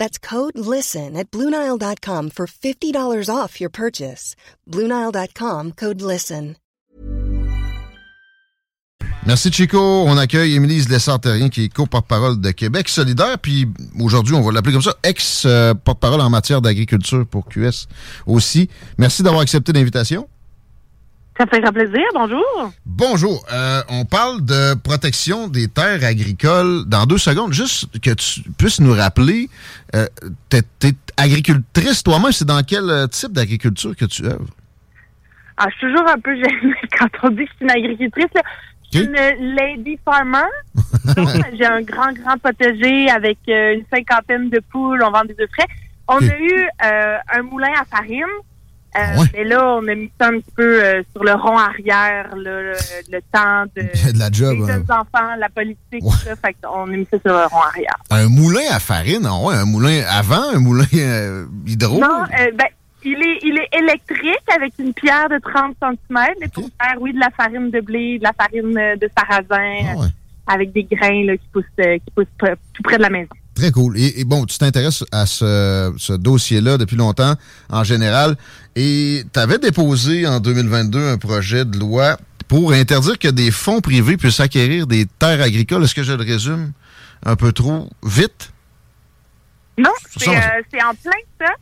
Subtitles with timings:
[0.00, 4.34] That's code LISTEN at Bluenile.com for $50 off your purchase.
[4.66, 6.56] Bluenile.com code LISTEN.
[9.26, 9.78] Merci Chico.
[9.78, 13.38] On accueille Émilie Lessard-Terrien qui est co-porte-parole de Québec solidaire.
[13.38, 13.68] Puis
[14.00, 17.86] aujourd'hui, on va l'appeler comme ça, ex-porte-parole en matière d'agriculture pour QS
[18.26, 18.70] aussi.
[18.96, 20.26] Merci d'avoir accepté l'invitation.
[21.40, 22.02] Ça fait un plaisir.
[22.12, 22.70] Bonjour.
[22.84, 23.46] Bonjour.
[23.50, 27.54] Euh, on parle de protection des terres agricoles dans deux secondes.
[27.54, 29.48] Juste que tu puisses nous rappeler,
[29.94, 30.04] euh,
[30.50, 32.32] t'es es agricultrice toi-même.
[32.32, 34.50] C'est dans quel euh, type d'agriculture que tu œuvres?
[35.56, 38.34] Ah, je suis toujours un peu gênée quand on dit que je suis une agricultrice.
[38.34, 38.42] Là.
[38.92, 40.50] Je suis une lady farmer.
[41.58, 45.02] J'ai un grand, grand potager avec euh, une cinquantaine de poules.
[45.02, 45.68] On vend des œufs frais.
[46.06, 48.26] On a eu un moulin à farine.
[48.96, 49.26] Euh, ouais?
[49.34, 52.60] Mais là, on a mis ça un petit peu euh, sur le rond arrière, là,
[52.60, 52.72] le,
[53.10, 54.74] le temps de, de la job, des hein.
[54.78, 56.34] jeunes enfants, la politique, tout ça.
[56.36, 57.94] Fait qu'on a mis ça sur le rond arrière.
[58.10, 62.00] Un moulin à farine, ouais, un moulin avant, un moulin euh, hydro.
[62.00, 62.66] Non, euh, ben,
[63.04, 67.12] il est, il est électrique avec une pierre de 30 cm, mais pour faire, oui,
[67.12, 69.46] de la farine de blé, de la farine euh, de sarrasin,
[69.94, 70.06] Ah ouais.
[70.46, 72.26] avec des grains là, qui poussent, euh, qui poussent
[72.74, 73.28] tout près de la maison.
[73.60, 73.98] Très cool.
[73.98, 77.34] Et, et bon, tu t'intéresses à ce, ce dossier-là depuis longtemps,
[77.68, 78.36] en général,
[78.74, 82.16] et tu avais déposé en 2022 un projet de loi
[82.48, 85.84] pour interdire que des fonds privés puissent acquérir des terres agricoles.
[85.84, 86.72] Est-ce que je le résume
[87.22, 88.50] un peu trop vite?
[89.76, 91.52] Non, c'est euh, c'est en plein ça.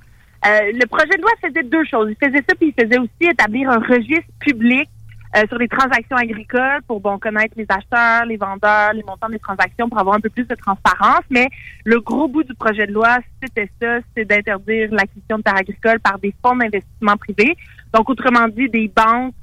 [0.47, 2.11] Euh, le projet de loi faisait deux choses.
[2.11, 4.89] Il faisait ça, puis il faisait aussi établir un registre public
[5.37, 9.39] euh, sur les transactions agricoles pour bon connaître les acheteurs, les vendeurs, les montants des
[9.39, 11.25] transactions pour avoir un peu plus de transparence.
[11.31, 11.49] Mais
[11.84, 16.00] le gros bout du projet de loi, c'était ça, c'est d'interdire l'acquisition de terres agricoles
[16.00, 17.56] par des fonds d'investissement privés.
[17.93, 19.34] Donc, autrement dit, des banques,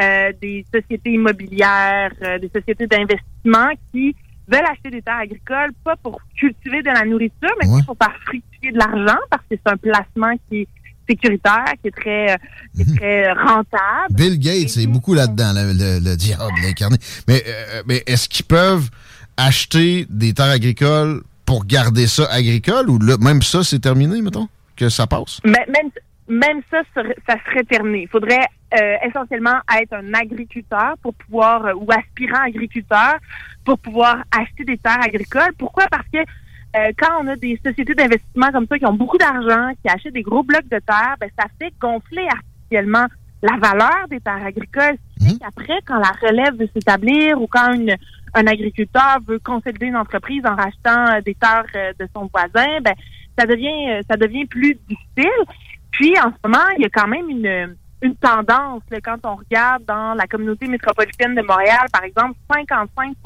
[0.00, 4.16] euh, des sociétés immobilières, euh, des sociétés d'investissement qui
[4.48, 7.82] veulent acheter des terres agricoles, pas pour cultiver de la nourriture, mais Ouais.
[7.86, 10.68] pour faire fructifier de l'argent, parce que c'est un placement qui est
[11.08, 12.36] sécuritaire, qui est très, euh,
[12.74, 14.10] qui est très rentable.
[14.10, 16.96] Bill Gates est beaucoup là-dedans, le, le- le diable incarné.
[17.28, 18.88] Mais, euh, mais est-ce qu'ils peuvent
[19.36, 24.48] acheter des terres agricoles pour garder ça agricole ou là, même ça, c'est terminé, mettons,
[24.76, 25.40] que ça passe?
[25.44, 25.90] Mais même,
[26.28, 28.02] même ça, ça serait terminé.
[28.02, 33.14] Il faudrait euh, essentiellement être un agriculteur pour pouvoir, euh, ou aspirant agriculteur,
[33.64, 35.52] pour pouvoir acheter des terres agricoles.
[35.58, 35.84] Pourquoi?
[35.90, 36.18] Parce que
[36.74, 40.14] euh, quand on a des sociétés d'investissement comme ça qui ont beaucoup d'argent, qui achètent
[40.14, 43.06] des gros blocs de terre, ben, ça fait gonfler artificiellement
[43.42, 44.96] la valeur des terres agricoles.
[45.18, 47.94] Ce qui fait qu'après, quand la relève veut s'établir ou quand une,
[48.34, 52.80] un agriculteur veut consolider une entreprise en rachetant euh, des terres euh, de son voisin,
[52.82, 52.94] ben,
[53.38, 55.44] ça devient ça devient plus difficile.
[55.90, 59.36] Puis en ce moment, il y a quand même une une tendance là, quand on
[59.36, 63.16] regarde dans la communauté métropolitaine de Montréal, par exemple, 55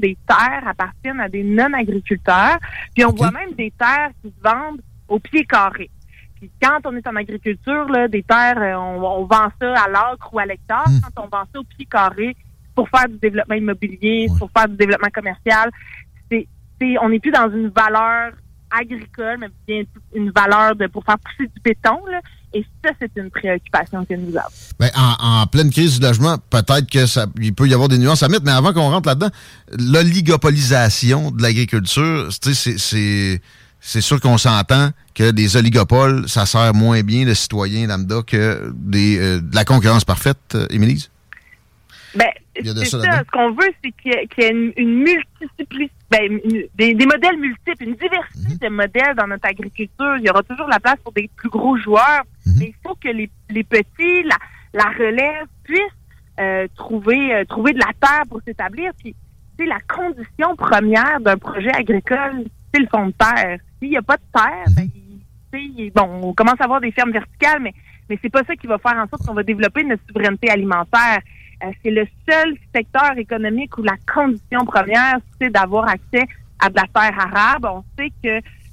[0.00, 2.58] des terres appartiennent à des non-agriculteurs.
[2.94, 5.88] Puis on voit même des terres qui se vendent au pied carré.
[6.34, 9.88] Puis quand on est en agriculture, là, des terres, euh, on, on vend ça à
[9.88, 10.84] l'acre ou à l'hectare.
[11.14, 12.36] Quand on vend ça au pied carré
[12.74, 15.70] pour faire du développement immobilier, pour faire du développement commercial,
[16.30, 16.46] c'est,
[16.80, 18.32] c'est- on n'est plus dans une valeur
[18.70, 22.04] agricole, mais bien une valeur de pour faire pousser du béton.
[22.06, 22.20] Là.
[22.54, 24.48] Et ça, c'est une préoccupation que nous avons.
[24.78, 27.98] Ben, en, en pleine crise du logement, peut-être que ça, il peut y avoir des
[27.98, 29.30] nuances à mettre, mais avant qu'on rentre là-dedans,
[29.78, 33.40] l'oligopolisation de l'agriculture, c'est-
[34.00, 39.18] sûr qu'on s'entend que des oligopoles, ça sert moins bien le citoyen lambda que des,
[39.18, 41.10] euh, de la concurrence parfaite, euh, Émilise?
[42.14, 42.98] Ben, c'est ça.
[43.02, 46.40] Ce qu'on veut, c'est qu'il y ait, qu'il y ait une, une multiplicité, ben,
[46.76, 48.58] des modèles multiples, une diversité Mhm.
[48.62, 50.16] de modèles dans notre agriculture.
[50.18, 52.54] Il y aura toujours la place pour des plus gros joueurs, Mhm.
[52.58, 54.36] mais il faut que les, les petits, la,
[54.72, 55.80] la relève, puissent
[56.38, 58.92] euh, trouver, euh, trouver de la terre pour s'établir.
[58.98, 59.14] Puis,
[59.58, 63.58] c'est la condition première d'un projet agricole, c'est le fond de terre.
[63.80, 65.20] S'il n'y a pas de terre, ben, il-
[65.52, 67.74] tu sais, bon, on commence à avoir des fermes verticales, mais
[68.08, 71.18] mais c'est pas ça qui va faire en sorte qu'on va développer notre souveraineté alimentaire.
[71.64, 76.24] Euh, c'est le seul secteur économique où la condition première, c'est d'avoir accès
[76.60, 77.64] à de la terre arabe.
[77.64, 78.28] On sait que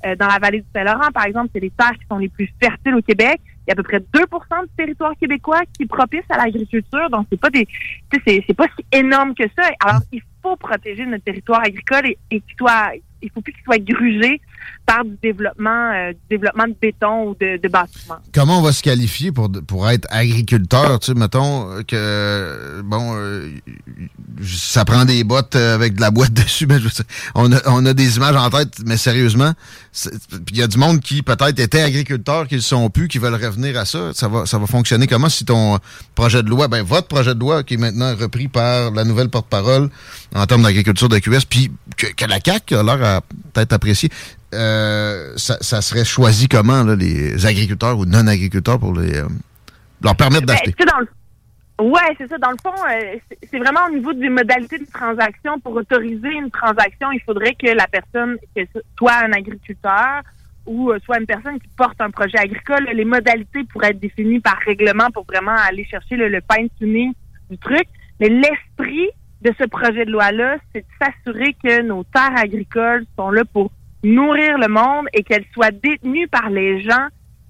[0.06, 2.48] euh, dans la vallée du Saint-Laurent, par exemple, c'est les terres qui sont les plus
[2.62, 3.42] fertiles au Québec.
[3.66, 7.10] Il y a à peu près 2% du territoire québécois qui est propice à l'agriculture.
[7.10, 7.68] Donc, c'est pas des,
[8.12, 9.70] c'est pas si énorme que ça.
[9.86, 13.64] Alors, il faut protéger notre territoire agricole et, et qu'il soit, il faut plus qu'il
[13.64, 14.42] soit grugé
[14.86, 18.18] par du développement, euh, développement de béton ou de, bâtiments.
[18.34, 21.00] Comment on va se qualifier pour, pour être agriculteur?
[21.00, 23.50] Tu sais, mettons que, bon, euh,
[24.44, 26.68] ça prend des bottes avec de la boîte dessus.
[26.68, 26.78] Mais
[27.36, 29.54] on, a, on a des images en tête, mais sérieusement,
[30.52, 33.36] il y a du monde qui peut-être était agriculteur, qui ne sont plus, qui veulent
[33.36, 34.12] revenir à ça.
[34.14, 35.80] Ça va, ça va fonctionner comment si ton
[36.16, 39.30] projet de loi, ben votre projet de loi qui est maintenant repris par la nouvelle
[39.30, 39.90] porte-parole
[40.36, 43.22] en termes d'agriculture de QS, puis que, la CAQ a l'air
[43.54, 44.10] peut-être apprécier,
[44.54, 49.28] euh, ça, serait choisi comment, là, les agriculteurs ou non-agriculteurs, pour les, euh,
[50.02, 50.76] leur permettre ben, d'acheter?
[51.82, 52.38] Oui, c'est ça.
[52.38, 53.18] Dans le fond, euh,
[53.52, 55.60] c'est vraiment au niveau des modalités de transaction.
[55.60, 58.62] Pour autoriser une transaction, il faudrait que la personne, que
[58.98, 60.22] soit un agriculteur
[60.66, 64.58] ou soit une personne qui porte un projet agricole, les modalités pourraient être définies par
[64.66, 67.12] règlement pour vraiment aller chercher le, le fine-tuning
[67.50, 67.86] du truc.
[68.20, 69.10] Mais l'esprit
[69.44, 73.72] de ce projet de loi-là, c'est de s'assurer que nos terres agricoles sont là pour
[74.04, 77.08] nourrir le monde et qu'elle soit détenue par les gens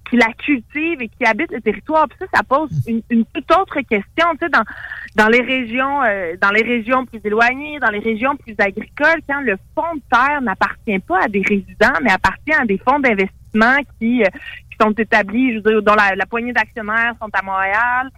[0.09, 2.07] qui la cultivent et qui habitent le territoire.
[2.07, 4.63] Puis ça, ça pose une, toute autre question, tu sais, dans,
[5.15, 9.41] dans les régions, euh, dans les régions plus éloignées, dans les régions plus agricoles, quand
[9.41, 13.77] le fonds de terre n'appartient pas à des résidents, mais appartient à des fonds d'investissement
[13.99, 14.27] qui, euh,
[14.69, 18.09] qui sont établis, je veux dire, dont la, poignée d'actionnaires sont à Montréal,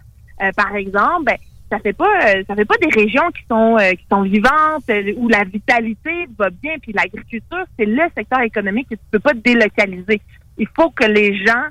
[0.42, 1.36] euh, par exemple, ben,
[1.70, 4.88] ça fait pas euh, ça fait pas des régions qui sont euh, qui sont vivantes
[4.90, 9.18] euh, où la vitalité va bien puis l'agriculture c'est le secteur économique que tu peux
[9.18, 10.20] pas délocaliser.
[10.58, 11.64] Il faut que les gens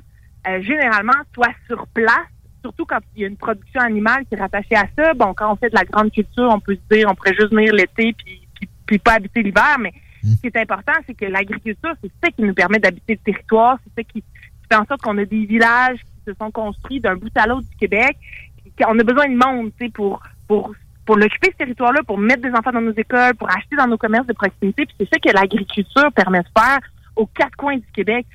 [0.60, 2.28] généralement soient sur place
[2.62, 5.12] surtout quand il y a une production animale qui est rattachée à ça.
[5.14, 7.52] Bon, quand on fait de la grande culture, on peut se dire on pourrait juste
[7.52, 8.42] venir l'été puis,
[8.86, 10.28] puis, pas habiter l'hiver, mais mmh.
[10.28, 13.78] ce qui est important, c'est que l'agriculture, c'est ça qui nous permet d'habiter le territoire,
[13.84, 14.22] c'est ça qui
[14.70, 17.68] fait en sorte qu'on a des villages qui se sont construits d'un bout à l'autre
[17.68, 18.16] du Québec
[18.86, 20.72] on a besoin de monde, tu sais, pour, pour,
[21.04, 23.96] pour l'occuper ce territoire-là, pour mettre des enfants dans nos écoles, pour acheter dans nos
[23.96, 24.86] commerces de proximité.
[24.86, 26.80] Puis c'est ça que l'agriculture permet de faire
[27.14, 28.26] aux quatre coins du Québec.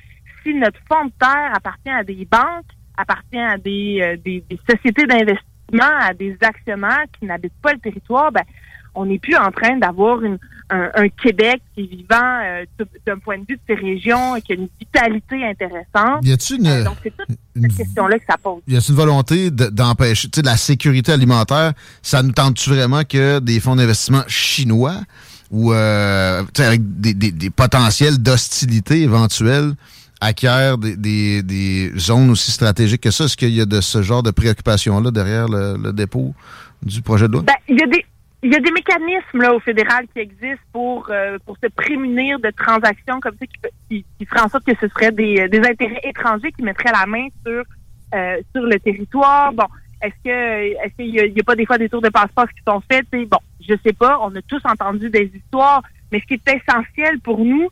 [0.42, 2.66] Si notre fonds de terre appartient à des banques,
[2.96, 7.78] appartient à des, euh, des, des sociétés d'investissement, à des actionnaires qui n'habitent pas le
[7.78, 8.42] territoire, ben,
[8.94, 10.20] on n'est plus en train d'avoir
[10.70, 12.64] un, Québec qui est vivant euh,
[13.06, 16.24] d'un point de vue de ces régions et qui a une vitalité intéressante.
[16.24, 18.62] Y a-t-il une, euh, donc, c'est toute cette question-là que ça pose.
[18.66, 23.38] Y a une volonté d'empêcher, tu sais, la sécurité alimentaire, ça nous tente-tu vraiment que
[23.40, 24.96] des fonds d'investissement chinois
[25.50, 29.74] ou euh, avec des, des, potentiels d'hostilité éventuels
[30.22, 33.24] acquièrent des, des, zones aussi stratégiques que ça?
[33.24, 36.34] Est-ce qu'il y a de ce genre de préoccupation-là derrière le, dépôt
[36.82, 37.42] du projet de loi?
[37.42, 38.04] Ben, il y a des
[38.42, 42.40] il y a des mécanismes là au fédéral qui existent pour euh, pour se prémunir
[42.40, 43.46] de transactions comme ça
[43.88, 47.06] qui, qui, feraient en sorte que ce serait des, des intérêts étrangers qui mettraient la
[47.06, 47.62] main sur
[48.14, 49.52] euh, sur le territoire.
[49.52, 49.66] Bon,
[50.02, 52.82] est-ce que est-ce qu'il y, a pas des fois des tours de passeport qui sont
[52.90, 53.06] faits?
[53.28, 54.18] Bon, je sais pas.
[54.20, 57.68] On a tous entendu des histoires, mais ce qui est essentiel pour nous,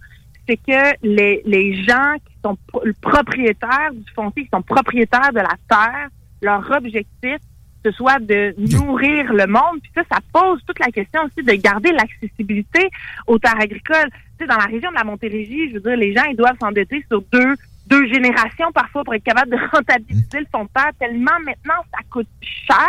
[0.48, 2.56] c'est que les les gens qui sont
[3.00, 6.08] propriétaires du foncier, qui sont propriétaires de la terre,
[6.42, 7.38] leur objectif
[7.84, 9.80] ce soit de nourrir le monde.
[9.82, 12.88] Puis ça, ça pose toute la question aussi de garder l'accessibilité
[13.26, 14.10] aux terres agricoles.
[14.38, 16.58] Tu sais, dans la région de la Montérégie, je veux dire, les gens, ils doivent
[16.60, 17.54] s'endetter sur deux
[17.86, 21.98] deux générations parfois pour être capable de rentabiliser le fonds de terre, tellement maintenant ça
[22.08, 22.88] coûte cher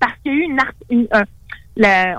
[0.00, 0.44] parce qu'il y a eu
[0.90, 1.08] une,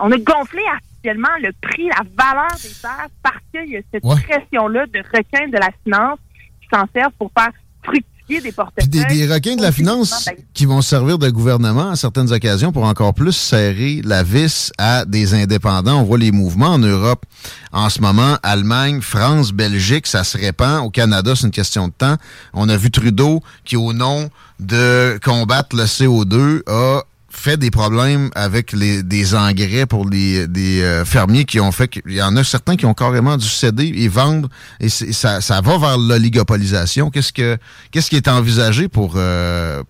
[0.01, 4.03] on a gonflé artificiellement le prix, la valeur des terres parce qu'il y a cette
[4.03, 6.19] pression-là de requins de la finance
[6.61, 7.51] qui s'en servent pour faire
[7.83, 12.71] fructifier des requins de la finance ben, qui vont servir de gouvernement à certaines occasions
[12.71, 16.01] pour encore plus serrer la vis à des indépendants.
[16.01, 17.25] On voit les mouvements en Europe
[17.71, 18.37] en ce moment.
[18.43, 20.85] Allemagne, France, Belgique, ça se répand.
[20.85, 22.17] Au Canada, c'est une question de temps.
[22.53, 28.29] On a vu Trudeau qui, au nom de combattre le CO2, a fait des problèmes
[28.35, 32.35] avec les, des engrais pour les, des euh, fermiers qui ont fait qu'il y en
[32.35, 37.09] a certains qui ont carrément dû céder et vendre et ça, ça va vers l'oligopolisation.
[37.11, 37.57] Qu'est-ce que
[37.91, 39.83] qui est envisagé pour euh,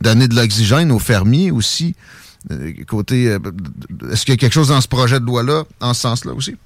[0.00, 1.94] donner de l'oxygène aux fermiers aussi?
[2.50, 2.72] Euh,
[4.12, 6.32] est-ce qu'il y a quelque chose dans ce projet de loi là en ce sens-là
[6.32, 6.56] aussi?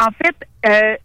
[0.00, 0.98] En fait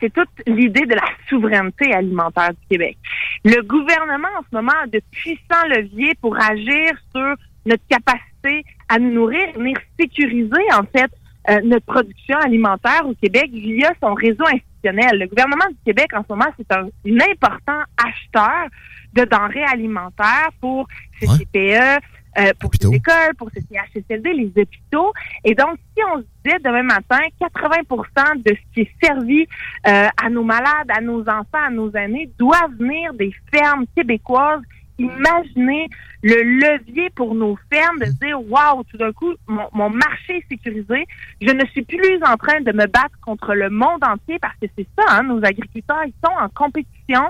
[0.00, 2.96] c'est toute l'idée de la souveraineté alimentaire du Québec.
[3.44, 7.34] Le gouvernement, en ce moment, a de puissants leviers pour agir sur
[7.66, 11.10] notre capacité à nous nourrir, venir sécuriser, en fait,
[11.50, 15.18] euh, notre production alimentaire au Québec via son réseau institutionnel.
[15.18, 16.88] Le gouvernement du Québec, en ce moment, c'est un,
[17.32, 18.68] important acheteur
[19.12, 20.88] de denrées alimentaires pour
[21.20, 22.00] CCPE,
[22.38, 25.12] euh, pour les écoles, pour ces CHSLD, les hôpitaux.
[25.44, 29.46] Et donc, si on se disait demain matin, 80% de ce qui est servi
[29.86, 34.62] euh, à nos malades, à nos enfants, à nos aînés, doit venir des fermes québécoises.
[34.98, 35.88] Imaginez
[36.22, 40.48] le levier pour nos fermes de dire waouh tout d'un coup mon, mon, marché est
[40.48, 41.04] sécurisé.
[41.42, 44.66] Je ne suis plus en train de me battre contre le monde entier parce que
[44.78, 47.24] c'est ça hein, nos agriculteurs ils sont en compétition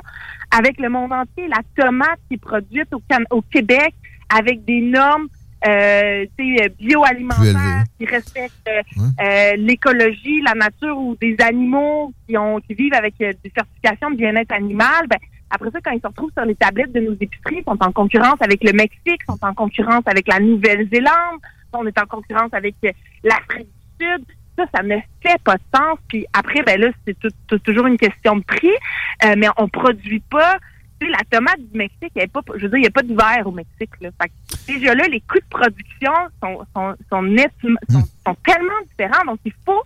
[0.51, 1.49] avec le monde entier.
[1.49, 3.95] La tomate qui est produite au, au Québec
[4.29, 5.29] avec des normes
[5.67, 6.27] euh,
[6.79, 8.83] bioalimentaires qui respectent euh,
[9.21, 14.11] euh, l'écologie, la nature ou des animaux qui ont qui vivent avec euh, des certifications
[14.11, 15.19] de bien-être animal, ben,
[15.51, 17.93] après ça, quand ils se retrouvent sur les tablettes de nos épiceries, ils sont en
[17.93, 21.41] concurrence avec le Mexique, sont en concurrence avec la Nouvelle-Zélande,
[21.73, 22.75] on est en concurrence avec
[23.23, 24.25] l'Afrique du Sud.
[24.57, 25.99] Ça, ça ne fait pas de sens.
[26.09, 28.71] Puis après, ben là, c'est toujours une question de prix,
[29.37, 30.59] mais on produit pas
[31.11, 33.53] la tomate du Mexique, il pas, je veux dire, il n'y a pas d'hiver au
[33.53, 33.91] Mexique.
[34.01, 34.11] Là.
[34.67, 39.25] déjà là, les coûts de production sont, sont, sont, nettement, sont, sont tellement différents.
[39.27, 39.83] Donc, il faut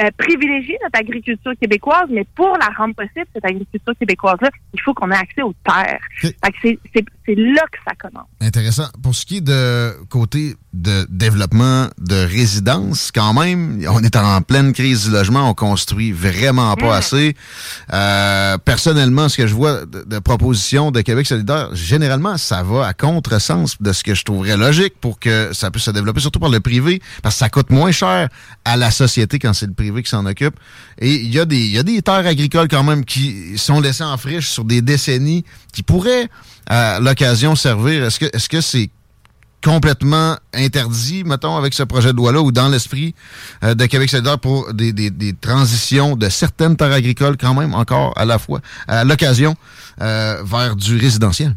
[0.00, 4.94] euh, privilégier notre agriculture québécoise, mais pour la rendre possible, cette agriculture québécoise-là, il faut
[4.94, 6.00] qu'on ait accès aux terres.
[6.62, 8.28] C'est là que ça commence.
[8.40, 8.88] Intéressant.
[9.02, 14.40] Pour ce qui est de côté de développement de résidence, quand même, on est en
[14.42, 16.98] pleine crise du logement, on construit vraiment pas mm.
[16.98, 17.36] assez.
[17.92, 22.92] Euh, personnellement, ce que je vois de, propositions de Québec solidaire, généralement, ça va à
[22.92, 26.50] contresens de ce que je trouverais logique pour que ça puisse se développer, surtout par
[26.50, 28.28] le privé, parce que ça coûte moins cher
[28.64, 30.54] à la société quand c'est le privé qui s'en occupe.
[30.98, 33.80] Et il y, a des, il y a des terres agricoles quand même qui sont
[33.80, 36.28] laissées en friche sur des décennies qui pourraient
[36.66, 38.04] à l'occasion servir.
[38.04, 38.90] Est-ce que est-ce que c'est
[39.62, 43.14] complètement interdit, mettons, avec ce projet de loi-là, ou dans l'esprit
[43.62, 48.16] euh, de Québec solidaire pour des, des, transitions de certaines terres agricoles, quand même, encore
[48.16, 49.54] à la fois, à l'occasion,
[50.00, 51.54] euh, vers du résidentiel?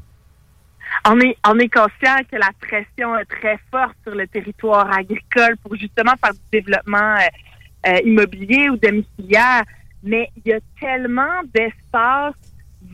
[1.05, 5.57] On est, on est conscient que la pression est très forte sur le territoire agricole
[5.61, 7.15] pour justement faire du développement
[7.87, 9.63] euh, immobilier ou domiciliaire,
[10.03, 12.35] mais il y a tellement d'espaces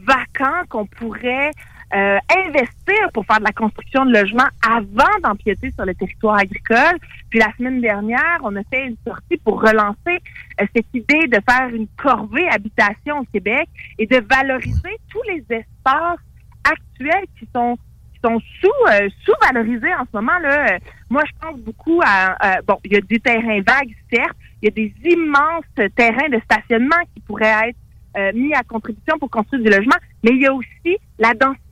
[0.06, 1.52] vacants qu'on pourrait
[1.92, 7.00] euh, investir pour faire de la construction de logements avant d'empiéter sur le territoire agricole.
[7.32, 10.22] Puis la semaine dernière, on a fait une sortie pour relancer
[10.62, 13.68] euh, cette idée de faire une corvée habitation au Québec
[13.98, 16.20] et de valoriser tous les espaces
[16.64, 17.76] actuels qui sont
[18.14, 20.78] qui sont sous euh, sous-valorisés en ce moment là.
[21.10, 24.68] moi, je pense beaucoup à bon, il y a des terrains vagues certes, il y
[24.68, 29.70] a des immenses terrains de stationnement qui pourraient être mis à contribution pour construire du
[29.70, 31.69] logement, mais il y a aussi la densité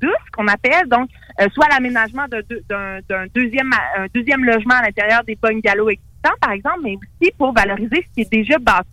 [0.00, 1.08] douce qu'on appelle, donc
[1.40, 6.80] euh, soit l'aménagement d'un deuxième un deuxième logement à l'intérieur des bungalows existants, par exemple,
[6.82, 8.88] mais aussi pour valoriser ce qui est déjà bâti.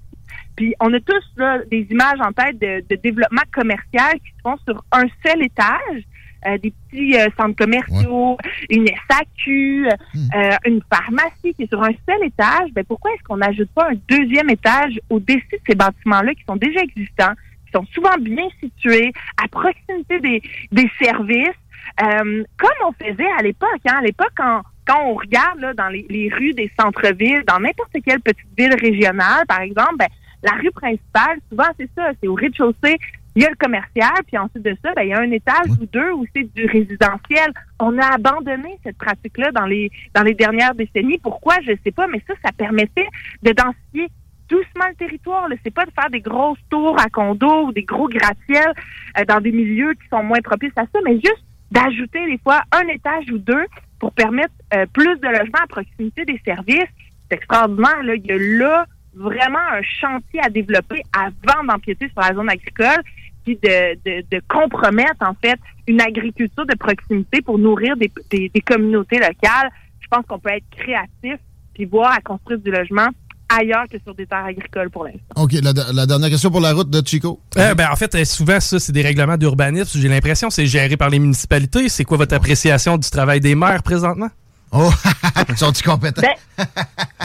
[0.56, 4.58] Puis on a tous là, des images en tête de, développement commercial qui se font
[4.66, 6.04] sur un seul étage.
[6.48, 8.38] Euh, des petits euh, centres commerciaux,
[8.70, 10.30] une SAQ, hmm.
[10.68, 13.96] une pharmacie qui est sur un seul étage, ben pourquoi est-ce qu'on n'ajoute pas un
[14.08, 17.34] deuxième étage au-dessus de ces bâtiments-là qui sont déjà existants,
[17.76, 19.12] sont souvent bien situés,
[19.44, 20.42] à proximité des,
[20.72, 21.62] des services,
[22.02, 23.82] euh, comme on faisait à l'époque.
[23.88, 23.98] Hein.
[24.00, 27.96] À l'époque, quand, quand on regarde là, dans les, les rues des centres-villes, dans n'importe
[28.06, 30.08] quelle petite ville régionale, par exemple, ben,
[30.44, 32.98] la rue principale, souvent c'est ça, c'est au rez-de-chaussée,
[33.36, 35.70] il y a le commercial, puis ensuite de ça, ben, il y a un étage
[35.82, 37.52] ou deux où c'est du résidentiel.
[37.80, 41.18] On a abandonné cette pratique-là dans les dans les dernières décennies.
[41.18, 41.56] Pourquoi?
[41.66, 43.08] Je sais pas, mais ça, ça permettait
[43.44, 44.08] de densifier
[44.50, 45.48] doucement le territoire.
[45.64, 48.74] C'est pas de faire des grosses tours à condos ou des gros gratte-ciels
[49.18, 52.62] euh, dans des milieux qui sont moins propices à ça, mais juste d'ajouter des fois
[52.72, 53.66] un étage ou deux
[54.00, 56.90] pour permettre euh, plus de logements à proximité des services.
[57.30, 58.04] C'est extraordinaire.
[58.04, 58.16] Là.
[58.16, 58.86] Il y a là
[59.16, 63.02] vraiment un chantier à développer avant d'empiéter sur la zone agricole
[63.46, 68.62] puis de, de, compromettre en fait une agriculture de proximité pour nourrir des, des, des
[68.62, 69.70] communautés locales.
[70.00, 71.38] Je pense qu'on peut être créatif
[71.76, 73.08] puis voir à construire du logement
[73.50, 75.20] ailleurs que sur des terres agricoles pour l'instant.
[75.36, 75.54] OK.
[75.54, 77.40] La, dernière question pour la route de Chico.
[77.58, 80.00] Euh, ben, en fait, euh, souvent, ça, c'est des règlements d'urbanisme.
[80.00, 81.90] J'ai l'impression que c'est géré par les municipalités.
[81.90, 84.30] C'est quoi votre appréciation du travail des maires présentement?
[84.72, 84.90] Oh,
[85.56, 86.22] sont-ils compétents?
[86.22, 86.66] Ben,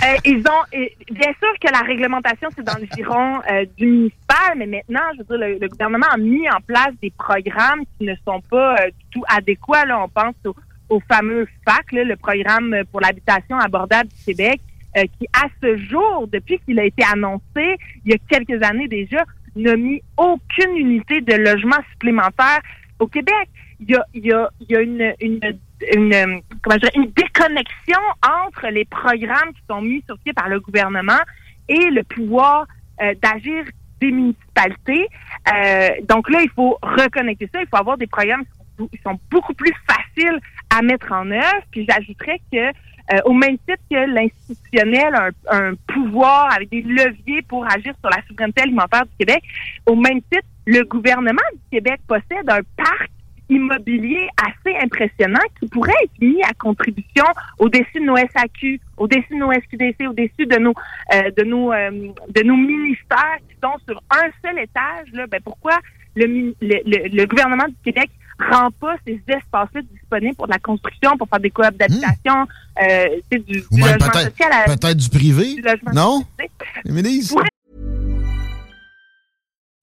[0.04, 0.78] euh, ils ont,
[1.10, 3.40] bien sûr que la réglementation, c'est dans le giron
[3.76, 7.80] du municipal, mais maintenant, je veux dire, le, gouvernement a mis en place des programmes
[7.98, 9.86] qui ne sont pas du tout adéquats.
[9.86, 10.34] Là, on pense
[10.90, 14.60] au, fameux FAC, le programme pour l'habitation abordable du Québec,
[14.96, 18.88] euh, qui, à ce jour, depuis qu'il a été annoncé, il y a quelques années
[18.88, 19.24] déjà,
[19.56, 22.60] n'a mis aucune unité de logement supplémentaire
[22.98, 23.48] au Québec.
[23.80, 25.40] Il y a, il y a, il y a une, une,
[25.94, 31.20] une, comment une déconnexion entre les programmes qui sont mis sur pied par le gouvernement
[31.68, 32.66] et le pouvoir
[33.00, 33.64] euh, d'agir
[34.00, 35.08] des municipalités.
[35.54, 37.60] Euh, donc là, il faut reconnecter ça.
[37.60, 38.44] Il faut avoir des programmes
[38.78, 41.62] qui sont beaucoup plus faciles à mettre en œuvre.
[41.70, 42.72] Puis j'ajouterais que
[43.12, 48.10] euh, au même titre que l'institutionnel a un, pouvoir avec des leviers pour agir sur
[48.10, 49.42] la souveraineté alimentaire du Québec,
[49.86, 53.10] au même titre, le gouvernement du Québec possède un parc
[53.48, 57.24] immobilier assez impressionnant qui pourrait être mis à contribution
[57.58, 60.74] au-dessus de nos SAQ, au-dessus de nos SQDC, au-dessus de nos
[61.12, 61.90] euh, de nos euh,
[62.28, 65.08] de nos ministères qui sont sur un seul étage.
[65.12, 65.78] Là, ben pourquoi
[66.14, 68.10] le, le, le gouvernement du Québec
[68.50, 72.82] rend pas ces espaces-là disponibles pour de la construction, pour faire des cohabitations, hmm.
[72.82, 74.64] euh, du, du logement social.
[74.66, 76.24] Peut-être du privé, non?
[76.84, 77.30] Émilie?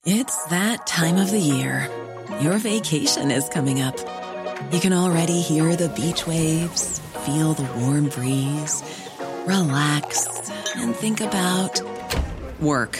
[0.05, 1.89] It's that time of the year.
[2.41, 3.97] Your vacation is coming up.
[4.71, 8.83] You can already hear the beach waves, feel the warm breeze,
[9.45, 10.27] relax
[10.77, 11.81] and think about
[12.59, 12.99] work.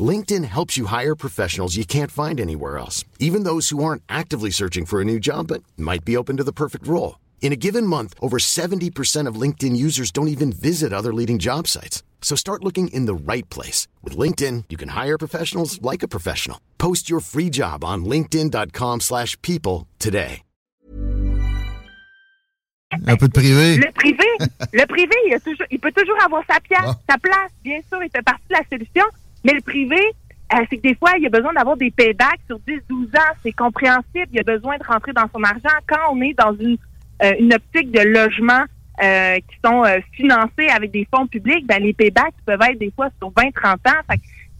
[0.00, 4.50] LinkedIn helps you hire professionals you can't find anywhere else, even those who aren't actively
[4.50, 7.18] searching for a new job but might be open to the perfect role.
[7.42, 11.66] In a given month, over 70% of LinkedIn users don't even visit other leading job
[11.66, 12.04] sites.
[12.22, 13.88] So start looking in the right place.
[14.04, 16.60] With LinkedIn, you can hire professionals like a professional.
[16.78, 20.42] Post your free job on linkedin.com slash people today.
[23.06, 23.76] Un peu de privé.
[23.76, 24.24] Le privé,
[24.72, 26.98] le privé, il, a toujours, il peut toujours avoir sa, pièce, ah.
[27.08, 27.52] sa place.
[27.62, 29.04] Bien sûr, il fait partie de la solution.
[29.44, 30.00] Mais le privé,
[30.52, 33.06] euh, c'est que des fois, il y a besoin d'avoir des paybacks sur 10, 12
[33.16, 33.34] ans.
[33.42, 34.26] C'est compréhensible.
[34.32, 35.76] Il y a besoin de rentrer dans son argent.
[35.86, 36.76] Quand on est dans une,
[37.22, 38.64] euh, une optique de logement
[39.02, 43.08] euh, qui sont financés avec des fonds publics, ben, les paybacks peuvent être des fois
[43.18, 44.14] sur 20, 30 ans.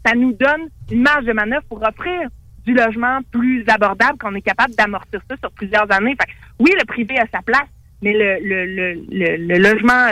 [0.06, 2.28] ça nous donne une marge de manœuvre pour offrir
[2.64, 6.16] du logement plus abordable, qu'on est capable d'amortir ça sur plusieurs années.
[6.58, 7.68] oui, le privé a sa place,
[8.00, 10.08] mais le, le, le, le logement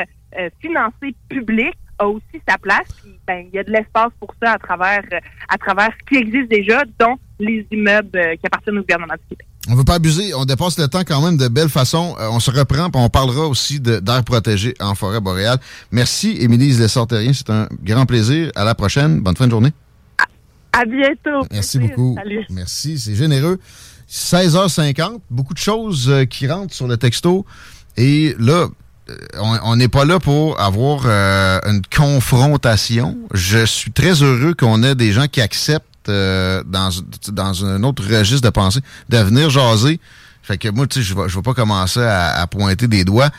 [0.60, 2.88] financé public a aussi sa place.
[3.26, 6.16] ben, il y a de l'espace pour ça à travers, euh, à travers ce qui
[6.16, 9.46] existe déjà, dont les immeubles euh, qui appartiennent au gouvernement du Québec.
[9.68, 12.16] On ne veut pas abuser, on dépasse le temps quand même de belle façon.
[12.18, 15.58] Euh, on se reprend, et on parlera aussi d'air protégé en forêt boréale.
[15.90, 18.50] Merci, Émilie Lessarterien, c'est un grand plaisir.
[18.54, 19.72] À la prochaine, bonne fin de journée.
[20.72, 21.46] À, bientôt.
[21.50, 22.16] Merci beaucoup.
[22.50, 23.58] Merci, c'est généreux.
[24.08, 27.44] 16h50, beaucoup de choses qui rentrent sur le texto.
[27.96, 28.68] Et là,
[29.38, 33.16] on n'est pas là pour avoir euh, une confrontation.
[33.32, 36.90] Je suis très heureux qu'on ait des gens qui acceptent euh, dans,
[37.28, 40.00] dans un autre registre de pensée de venir jaser.
[40.42, 43.30] Fait que moi, tu sais, je ne vais, pas commencer à, pointer des doigts.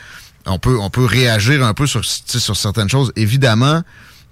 [0.46, 3.12] On peut, on peut réagir un peu sur, sur certaines choses.
[3.16, 3.82] Évidemment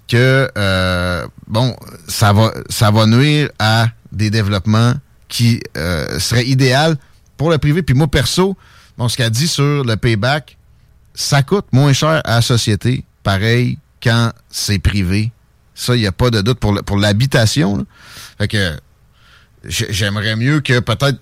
[0.07, 1.75] que euh, bon,
[2.07, 4.93] ça va, ça va nuire à des développements
[5.27, 6.95] qui seraient idéaux
[7.37, 7.83] pour le privé.
[7.83, 8.55] Puis moi, perso,
[8.97, 10.57] bon, ce qu'a dit sur le payback,
[11.19, 15.33] ça coûte moins cher à la société, pareil, quand c'est privé.
[15.75, 17.85] Ça, il n'y a pas de doute pour, l'habitation.
[18.37, 18.79] Fait que
[19.65, 21.19] j'aimerais mieux que peut-être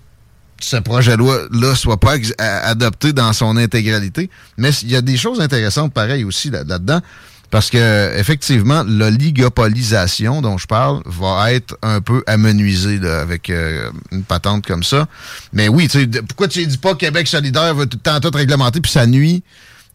[0.61, 4.29] ce projet de loi-là soit pas adopté dans son intégralité.
[4.57, 7.01] Mais il y a des choses intéressantes, pareil, aussi là-dedans.
[7.49, 14.23] parce que effectivement, l'oligopolisation dont je parle va être un peu amenuisée avec euh, une
[14.23, 15.07] patente comme ça.
[15.53, 15.89] Mais oui,
[16.27, 19.43] pourquoi tu dis pas Québec solidaire va tout le temps tout réglementer, puis ça nuit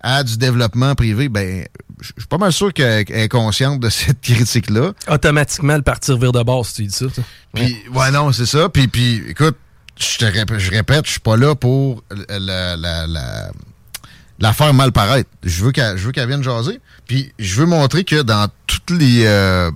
[0.03, 1.65] à du développement privé, ben,
[2.01, 4.93] je suis pas mal sûr qu'elle est consciente de cette critique-là.
[5.09, 7.07] Automatiquement, le partir vire de base, tu dis ça.
[7.55, 8.11] Puis, ouais.
[8.11, 8.69] non, c'est ça.
[8.69, 9.57] Puis, puis écoute,
[9.99, 14.91] je te répète, je répète, je suis pas là pour la, la, la, faire mal
[14.91, 15.31] paraître.
[15.45, 16.81] Je veux qu'elle, je veux qu'elle vienne jaser.
[17.07, 19.71] Puis, je veux montrer que dans toutes les, euh,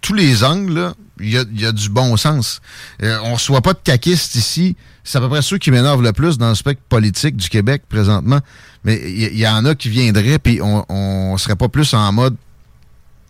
[0.00, 2.60] tous les angles, il y a, du bon sens.
[3.02, 4.76] Euh, on ne reçoit pas de caquistes ici.
[5.04, 7.82] C'est à peu près ceux qui m'énervent le plus dans le spectre politique du Québec
[7.88, 8.40] présentement.
[8.84, 12.36] Mais il y, en a qui viendraient, puis on, on serait pas plus en mode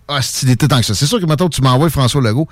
[0.08, 0.94] hostilité tant que ça.
[0.94, 2.48] C'est sûr que maintenant tu m'envoies François Legault,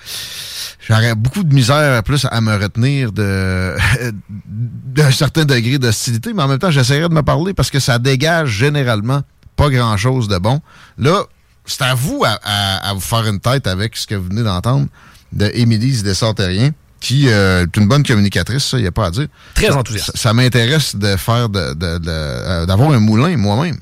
[0.86, 6.58] j'aurais beaucoup de misère plus à me retenir d'un certain degré d'hostilité, mais en même
[6.58, 9.22] temps, j'essaierai de me parler parce que ça dégage généralement
[9.56, 10.60] pas grand-chose de bon.
[10.98, 11.24] Là,
[11.66, 14.88] c'est à vous à, vous faire une tête avec ce que vous venez d'entendre
[15.34, 16.70] de Émilie Dessartérien
[17.04, 19.26] qui euh, est une bonne communicatrice, ça, il n'y a pas à dire.
[19.54, 20.16] Très enthousiaste.
[20.16, 23.76] Ça, m'intéresse de faire de, euh, d'avoir un moulin moi-même.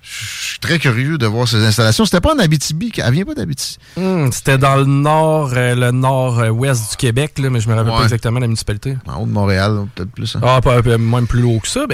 [0.00, 2.04] Je suis très curieux de voir ces installations.
[2.04, 3.78] C'était pas en Abitibi, elle vient pas d'Abitibi?
[3.96, 7.92] Hmm, c'était dans le nord, euh, le nord-ouest du Québec, là, mais je me rappelle
[7.92, 8.96] pas exactement la municipalité.
[9.08, 10.36] En haut de Montréal, peut-être plus.
[10.36, 10.40] Hein.
[10.44, 11.84] Ah, pas, même plus haut que ça.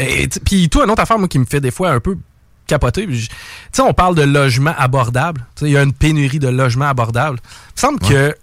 [0.45, 2.19] Puis toi, une autre affaire moi, qui me fait des fois un peu
[2.67, 3.07] capoté.
[3.07, 3.29] Tu
[3.73, 5.47] sais, on parle de logement abordable.
[5.63, 7.39] Il y a une pénurie de logements abordables.
[7.43, 8.37] Il me semble que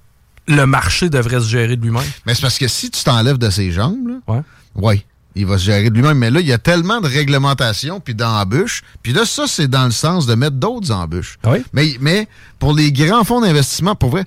[0.50, 2.04] le marché devrait se gérer de lui-même.
[2.26, 4.42] Mais c'est parce que si tu t'enlèves de ses jambes, là, Ouais.
[4.76, 6.18] ouais, il va se gérer de lui-même.
[6.18, 8.82] Mais là, il y a tellement de réglementations puis d'embûches.
[9.04, 11.38] Puis là, ça, c'est dans le sens de mettre d'autres embûches.
[11.44, 11.64] Ah oui?
[11.74, 12.28] Mais, mais
[12.60, 14.26] pour les grands fonds d'investissement, pour vrai,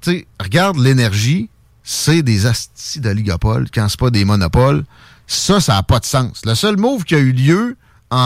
[0.00, 1.48] tu sais, regarde l'énergie,
[1.82, 4.84] c'est des astis d'oligopoles quand c'est pas des monopoles.
[5.26, 6.42] Ça, ça n'a pas de sens.
[6.44, 7.76] Le seul move qui a eu lieu
[8.10, 8.16] en,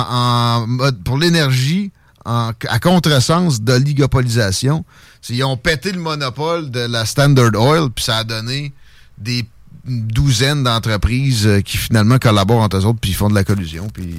[0.63, 1.93] en mode- pour l'énergie
[2.25, 4.85] en- à contresens d'oligopolisation,
[5.21, 8.73] c'est qu'ils ont pété le monopole de la Standard Oil, puis ça a donné
[9.19, 9.45] des
[9.87, 13.89] douzaines d'entreprises euh, qui finalement collaborent entre eux autres, puis ils font de la collusion,
[13.93, 14.15] puis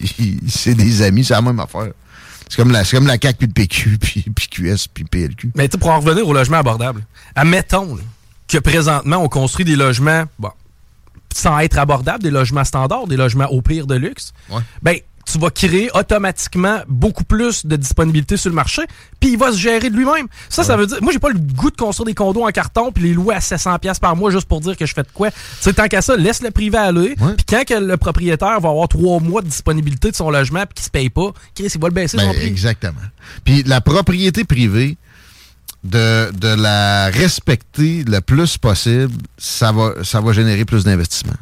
[0.48, 1.92] c'est des amis, c'est la même affaire.
[2.48, 5.52] C'est comme la, comme la CAQ, puis le PQ, puis, puis QS, puis PLQ.
[5.54, 8.02] Mais tu pour en revenir au logement abordable, admettons là,
[8.48, 10.50] que présentement, on construit des logements, bon,
[11.34, 14.32] sans être abordables, des logements standards, des logements au pire de luxe.
[14.50, 14.62] Ouais.
[14.82, 14.96] Ben,
[15.30, 18.82] tu vas créer automatiquement beaucoup plus de disponibilité sur le marché,
[19.20, 20.26] puis il va se gérer de lui-même.
[20.48, 22.92] Ça, ça veut dire, moi, j'ai pas le goût de construire des condos en carton
[22.92, 25.08] puis les louer à 700 pièces par mois juste pour dire que je fais de
[25.12, 25.30] quoi.
[25.30, 28.68] Tu sais, tant qu'à ça, laisse le privé aller, puis quand que le propriétaire va
[28.70, 31.80] avoir trois mois de disponibilité de son logement puis qu'il se paye pas, Chris, il
[31.80, 32.46] va le baisser Ben, son prix.
[32.46, 33.00] exactement.
[33.44, 34.96] Puis la propriété privée,
[35.82, 41.32] de, de la respecter le plus possible, ça va, ça va générer plus d'investissements.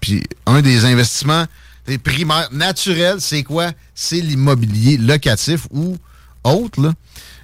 [0.00, 1.46] Puis un des investissements
[1.86, 3.72] des primaires naturels, c'est quoi?
[3.94, 5.96] C'est l'immobilier locatif ou
[6.44, 6.80] autre.
[6.80, 6.92] Là.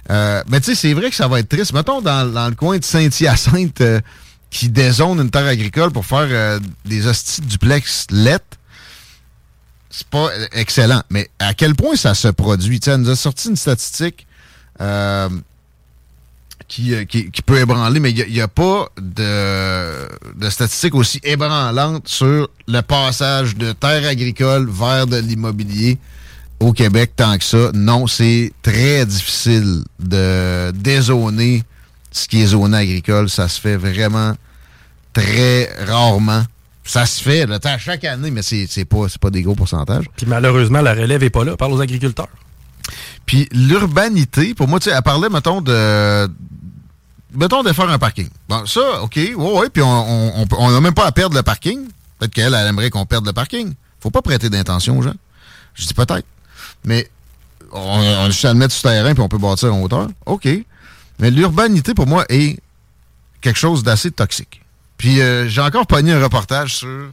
[0.09, 1.73] Euh, mais tu sais, c'est vrai que ça va être triste.
[1.73, 3.99] Mettons dans, le coin de Saint-Hyacinthe euh,
[4.49, 8.57] qui dézone une terre agricole pour faire euh, des hosties duplex lettres
[9.97, 11.01] c'est pas euh, excellent.
[11.09, 12.79] Mais à quel point ça se produit?
[12.81, 14.27] Sais, elle nous a sorti une statistique
[16.67, 21.19] qui, euh, qui, qui peut ébranler, mais il n'y a, pas de, de statistique aussi
[21.23, 25.97] ébranlante sur le passage de terre agricole vers de l'immobilier
[26.59, 27.71] au Québec tant que ça.
[27.73, 31.63] Non, c'est très difficile de dézoner
[32.11, 33.29] ce qui est zoné agricole.
[33.29, 34.33] Ça se fait vraiment
[35.13, 36.43] très rarement.
[36.83, 40.05] Ça se fait, là, t'as chaque année, mais c'est pas, pas des gros pourcentages.
[40.15, 41.57] Puis malheureusement, la relève est pas là.
[41.57, 42.29] Parle aux agriculteurs.
[43.27, 46.27] Puis l'urbanité, pour moi, tu sais, elle parlait, mettons, de.
[47.33, 48.29] Mettons de faire un parking.
[48.49, 51.87] Bon, ça, OK, ouais, ouais, puis on n'a même pas à perdre le parking.
[52.17, 53.73] Peut-être qu'elle, elle aimerait qu'on perde le parking.
[53.99, 55.13] Faut pas prêter d'intention aux gens.
[55.75, 56.25] Je dis peut-être.
[56.85, 57.09] Mais
[57.71, 60.07] on, on juste à le mettre sur terrain, puis on peut bâtir en hauteur.
[60.25, 60.47] OK.
[61.19, 62.59] Mais l'urbanité, pour moi, est
[63.41, 64.61] quelque chose d'assez toxique.
[64.97, 67.11] Puis euh, j'ai encore pogné un reportage sur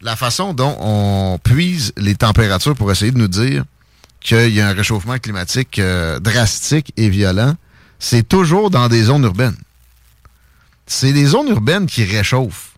[0.00, 3.64] la façon dont on puise les températures pour essayer de nous dire
[4.26, 7.54] qu'il y a un réchauffement climatique euh, drastique et violent,
[8.00, 9.56] c'est toujours dans des zones urbaines.
[10.86, 12.74] C'est les zones urbaines qui réchauffent.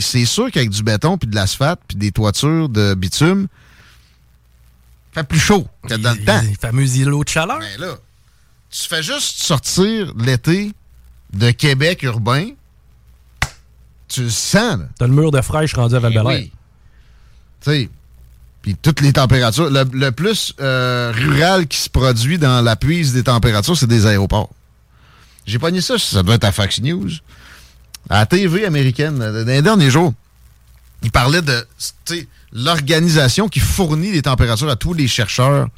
[0.00, 3.48] C'est sûr qu'avec du béton, puis de l'asphalte, puis des toitures de bitume,
[5.12, 6.42] fait plus chaud que dans le temps.
[6.42, 7.58] Les fameux îlots de chaleur.
[7.58, 7.94] Mais là,
[8.70, 10.72] tu fais juste sortir l'été
[11.32, 12.48] de Québec urbain,
[14.08, 14.80] tu le sens.
[14.98, 16.52] T'as le mur de fraîche rendu à val Eh oui.
[17.62, 17.90] Tu sais,
[18.62, 19.68] puis toutes les températures.
[19.70, 24.50] Le, plus euh, rural qui se produit dans la puise des températures, c'est des aéroports.
[25.44, 27.10] J'ai pogné ça, ça doit être à Fox News.
[28.08, 30.14] À la TV américaine, euh, dans les derniers jours,
[31.02, 31.66] il parlait de
[32.52, 35.68] l'organisation qui fournit les températures à tous les chercheurs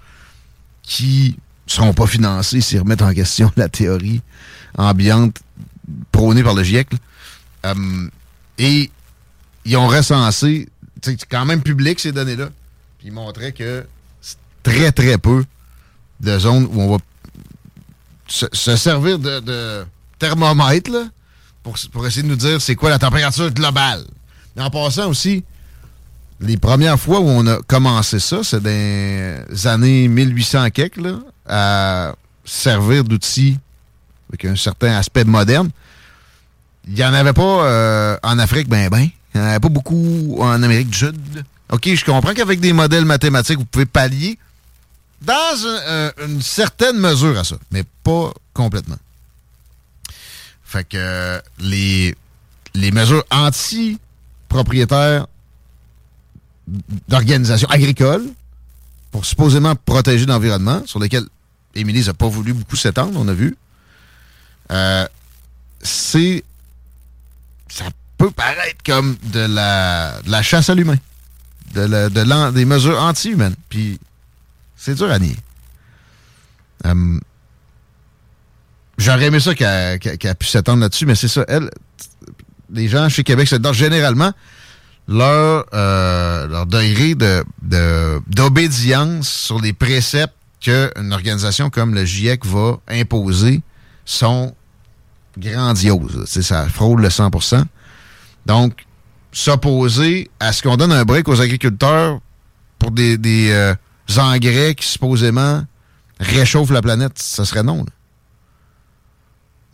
[0.82, 4.20] qui seront pas financés s'ils remettent en question la théorie
[4.76, 5.40] ambiante
[6.12, 6.88] prônée par le GIEC.
[7.64, 8.08] Euh,
[8.58, 8.90] et
[9.64, 10.68] ils ont recensé,
[11.02, 12.50] c'est quand même public ces données-là,
[13.04, 13.86] puis ils montraient que
[14.22, 15.44] c'est très, très peu
[16.20, 16.98] de zones où on va
[18.26, 19.84] se, se servir de,
[20.18, 21.04] thermomètre là,
[21.62, 24.06] pour, essayer de nous dire c'est quoi la température globale.
[24.58, 25.44] En passant aussi,
[26.40, 28.70] les premières fois où on a commencé ça, c'est dans
[29.50, 33.58] les années 1800 quelques, là, à servir d'outils
[34.30, 35.68] avec un certain aspect moderne.
[36.88, 39.08] Il n'y en avait pas euh, en Afrique, ben ben.
[39.34, 41.44] Il n'y en avait pas beaucoup en Amérique du Sud.
[41.74, 44.38] OK, je comprends qu'avec des modèles mathématiques, vous pouvez pallier
[45.22, 45.34] dans
[45.88, 48.98] un- une certaine mesure à ça, mais pas complètement.
[50.64, 52.14] Fait que euh, les,
[52.74, 55.26] les mesures anti-propriétaires
[57.08, 58.26] d'organisations agricoles
[59.10, 61.26] pour supposément protéger l'environnement, sur lesquelles
[61.74, 63.56] Émilie n'a pas voulu beaucoup s'étendre, on a vu,
[64.70, 65.06] euh,
[65.82, 66.44] c'est.
[67.68, 67.86] Ça
[68.18, 70.96] peut paraître comme de la, de la chasse à l'humain,
[71.74, 73.56] de des mesures anti-humaines.
[73.68, 73.98] Puis
[74.76, 75.36] c'est dur à nier.
[76.86, 77.18] Euh,
[78.96, 81.44] J'aurais aimé ça qu'elle qu'elle puisse s'étendre là-dessus, mais c'est ça.
[81.48, 81.68] Elle,
[82.70, 84.32] les gens chez Québec solidaire, généralement,
[85.08, 92.46] leur, euh, leur degré de, de- d'obédience sur les préceptes qu'une organisation comme le GIEC
[92.46, 93.62] va imposer
[94.04, 94.54] sont
[95.36, 96.24] grandioses.
[96.26, 97.64] Ça frôle le 100%
[98.46, 98.86] Donc,
[99.34, 102.20] s'opposer à ce qu'on donne un break aux agriculteurs
[102.78, 103.74] pour des, des euh,
[104.16, 105.64] engrais qui supposément
[106.20, 107.78] réchauffent la planète, ça serait non.
[107.78, 107.90] là.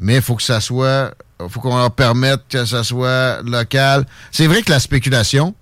[0.00, 1.14] Mais il faut que ça soit.
[1.50, 4.06] faut qu'on leur permette que ça soit local.
[4.32, 5.54] C'est vrai que la spéculation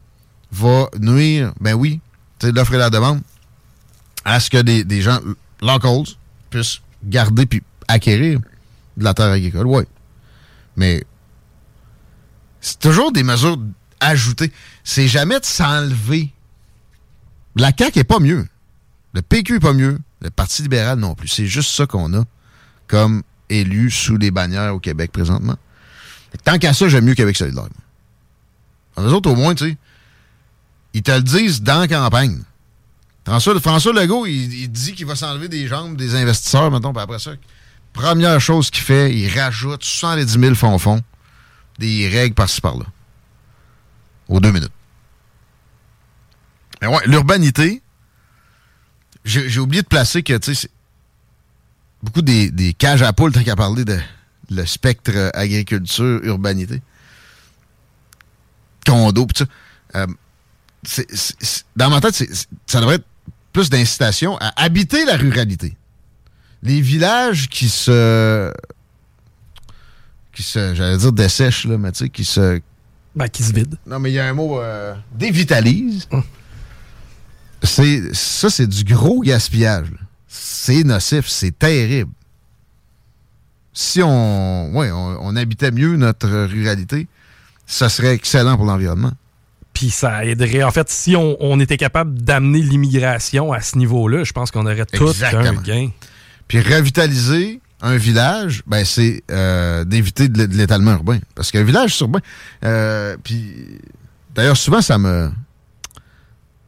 [0.53, 2.01] va nuire, ben oui,
[2.43, 3.21] l'offre et la demande,
[4.25, 5.19] à ce que des, des gens
[5.61, 6.05] locals
[6.51, 8.39] puissent garder puis acquérir
[8.97, 9.67] de la terre agricole.
[9.67, 9.83] Oui.
[10.77, 11.03] Mais
[12.61, 13.59] c'est toujours des mesures
[14.01, 14.53] ajoutées.
[14.85, 16.33] C'est jamais de s'enlever.
[17.57, 18.47] La CAQ est pas mieux.
[19.15, 19.99] Le PQ est pas mieux.
[20.21, 21.29] Le Parti libéral non plus.
[21.29, 22.25] C'est juste ça qu'on a
[22.87, 25.57] comme élu sous les bannières au Québec présentement.
[26.45, 27.69] Tant qu'à ça, j'aime mieux Québec solidaire.
[28.97, 29.77] Les autres, au moins, tu sais,
[30.93, 32.43] ils te le disent dans la campagne.
[33.25, 37.03] François, François Legault, il, il dit qu'il va s'enlever des jambes des investisseurs, mettons, puis
[37.03, 37.33] après ça,
[37.93, 41.03] première chose qu'il fait, il rajoute 70 000 fonds-fonds,
[41.79, 42.87] des règles par-ci par-là.
[44.29, 44.73] Aux deux minutes.
[46.81, 47.83] Mais ouais, l'urbanité,
[49.25, 50.71] j'ai oublié de placer que, tu sais,
[52.03, 53.99] beaucoup des, des cages à poules, tant qu'à parler de
[54.51, 56.81] le spectre euh, agriculture, urbanité.
[58.87, 59.45] Condo, pis ça.
[59.97, 60.07] Euh,
[61.77, 62.15] dans ma tête,
[62.67, 63.07] ça devrait être
[63.53, 65.77] plus d'incitation à habiter la ruralité.
[66.63, 68.53] Les villages qui se.
[70.33, 70.75] qui se.
[70.75, 72.61] j'allais dire dessèchent, là, mais tu sais, qui se.
[73.15, 73.75] Ben, qui se vide.
[73.87, 74.61] Non, mais il y a un mot.
[74.61, 76.09] euh, dévitalise.
[77.63, 79.91] C'est, ça, c'est du gros gaspillage.
[79.91, 79.99] là.
[80.29, 82.13] C'est nocif, c'est terrible.
[83.73, 87.09] Si on, ouais, on, on habitait mieux notre ruralité,
[87.67, 89.13] ça serait excellent pour l'environnement.
[89.73, 90.63] Puis ça aiderait.
[90.65, 94.67] En fait, si on, on était capable d'amener l'immigration à ce niveau-là, je pense qu'on
[94.67, 95.61] aurait tout un Exactement.
[95.63, 95.91] gain.
[96.49, 101.19] Puis revitaliser un village, ben c'est euh, d'éviter de, l'é- de l'étalement urbain.
[101.35, 102.21] Parce qu'un village urbain.
[102.65, 103.79] euh, puis
[104.35, 105.31] d'ailleurs, souvent, ça me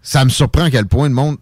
[0.02, 1.36] ça me surprend à quel point le monde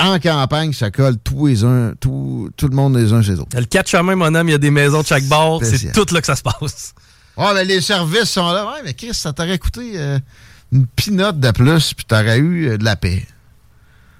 [0.00, 3.40] en campagne, ça colle tous les uns, tout, tout le monde les uns chez les
[3.40, 3.58] autres.
[3.58, 5.60] Le 4 chemins, mon homme, il y a des maisons de chaque bord.
[5.64, 6.94] C'est tout là que ça se passe.
[7.36, 8.64] Ouais, mais les services sont là.
[8.66, 10.18] Ouais, mais Chris, ça t'aurait coûté euh,
[10.72, 13.26] une pinotte de plus, puis t'aurais eu de la paix.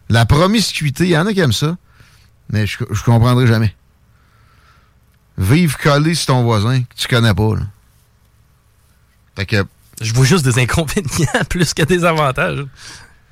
[0.09, 1.77] La promiscuité, il y en a qui aiment ça,
[2.51, 3.75] mais je, je comprendrai jamais.
[5.38, 7.62] Vivre collé sur ton voisin que tu connais pas, là.
[9.37, 9.64] Fait que,
[10.01, 12.66] Je vois juste des inconvénients plus que des avantages.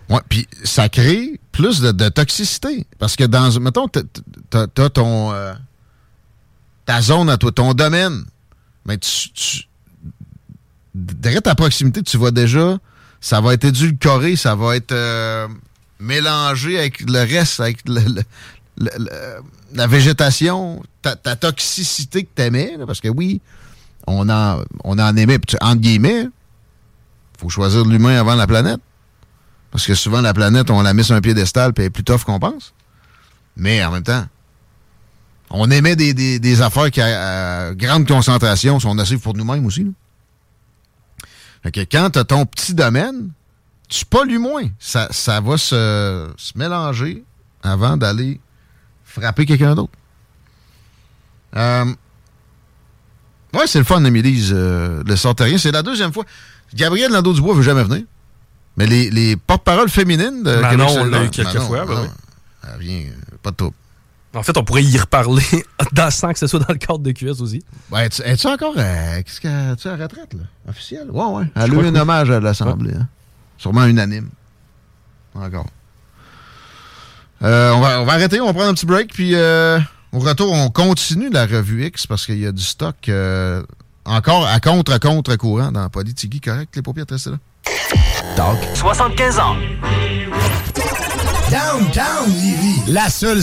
[0.09, 2.87] ouais, puis ça crée plus de, de toxicité.
[2.99, 5.53] Parce que dans, mettons, t'as- t'as ton, euh,
[6.85, 8.25] ta zone à toi, ton domaine,
[8.85, 9.63] mais tu, tu
[10.95, 12.79] direct à proximité, tu vois déjà,
[13.21, 15.49] ça va être édulcoré, ça va être euh,
[15.99, 18.23] mélangé avec le reste, avec le- le-
[18.79, 23.41] la végétation, ta, toxicité que t'aimais, parce que oui,
[24.07, 26.29] on en, on en aimait, entre guillemets,
[27.39, 28.81] faut choisir l'humain avant la planète.
[29.71, 32.05] Parce que souvent, la planète, on la met sur un piédestal, puis elle est plus
[32.05, 32.73] tough qu'on pense.
[33.57, 34.25] Mais en même temps,
[35.51, 39.87] on aimait des, des- affaires qui, à, grande concentration, sont nocives pour nous-mêmes aussi.
[41.63, 43.31] Fait que quand tu ton petit domaine,
[43.89, 44.69] tu pollues moins.
[44.79, 47.25] Ça, ça va se mélanger
[47.63, 48.41] avant d'aller
[49.21, 49.93] frapper quelqu'un d'autre.
[51.57, 51.85] Euh,
[53.55, 55.59] ouais, c'est le fun, Émilise, euh, le sortérien.
[55.59, 56.25] C'est la deuxième fois.
[56.75, 58.05] Gabriel Nadeau-Dubois veut jamais venir.
[58.77, 61.95] Mais les, les porte-paroles féminines de Manon, Québec on l'a eu quelques Manon, fois, ben
[61.95, 62.09] Manon, oui.
[62.75, 63.77] elle vient, euh, pas de trouble.
[64.35, 65.43] En fait, on pourrait y reparler
[65.93, 67.65] dans, sans que ce soit dans le cadre de QS aussi.
[67.91, 70.41] Ben, es-tu encore euh, qu'est-ce que, à la retraite, là?
[70.69, 71.11] Officielle?
[71.11, 71.45] Ouais, ouais.
[71.55, 71.99] Elle a eu un oui.
[72.01, 72.93] hommage à l'Assemblée.
[72.95, 73.09] hein.
[73.57, 74.29] Sûrement unanime.
[75.35, 75.67] Encore.
[77.43, 79.79] Euh, on, va, on va arrêter, on va prendre un petit break, puis euh,
[80.13, 83.63] au retour, on continue la revue X parce qu'il y a du stock euh,
[84.05, 86.41] encore à contre-contre-courant dans Politigui.
[86.41, 87.37] Correct, les paupières, restez là.
[88.75, 89.57] 75 ans.
[91.51, 93.43] Downtown Lévis, la seule